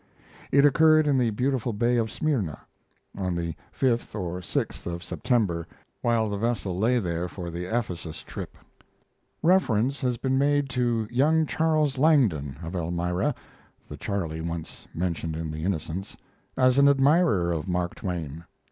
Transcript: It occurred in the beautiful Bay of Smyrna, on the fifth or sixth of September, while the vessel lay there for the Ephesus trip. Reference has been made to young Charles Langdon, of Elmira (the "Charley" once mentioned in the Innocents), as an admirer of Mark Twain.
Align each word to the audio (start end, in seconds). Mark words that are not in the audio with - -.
It 0.51 0.65
occurred 0.65 1.05
in 1.05 1.19
the 1.19 1.29
beautiful 1.29 1.73
Bay 1.73 1.95
of 1.97 2.09
Smyrna, 2.11 2.61
on 3.15 3.35
the 3.35 3.53
fifth 3.71 4.15
or 4.15 4.41
sixth 4.41 4.87
of 4.87 5.03
September, 5.03 5.67
while 6.01 6.27
the 6.27 6.39
vessel 6.39 6.75
lay 6.75 6.97
there 6.97 7.27
for 7.29 7.51
the 7.51 7.65
Ephesus 7.65 8.23
trip. 8.23 8.57
Reference 9.43 10.01
has 10.01 10.17
been 10.17 10.39
made 10.39 10.69
to 10.69 11.07
young 11.11 11.45
Charles 11.45 11.99
Langdon, 11.99 12.57
of 12.63 12.73
Elmira 12.75 13.35
(the 13.87 13.95
"Charley" 13.97 14.41
once 14.41 14.87
mentioned 14.95 15.35
in 15.35 15.51
the 15.51 15.63
Innocents), 15.63 16.17
as 16.57 16.79
an 16.79 16.89
admirer 16.89 17.51
of 17.51 17.67
Mark 17.67 17.93
Twain. 17.93 18.45